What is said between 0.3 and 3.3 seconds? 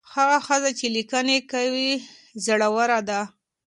ښځه چې لیکنې کوي زړوره ده.